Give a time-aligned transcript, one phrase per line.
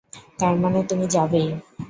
[0.39, 1.47] তারমানে তুমি যাবেই?